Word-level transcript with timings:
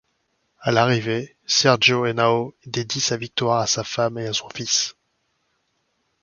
À 0.61 0.71
l'arrivée, 0.71 1.35
Sergio 1.45 2.07
Henao 2.07 2.55
dédie 2.65 2.99
sa 2.99 3.17
victoire 3.17 3.59
à 3.59 3.67
sa 3.67 3.83
femme 3.83 4.17
et 4.17 4.25
à 4.25 4.33
son 4.33 4.49
fils. 4.49 4.95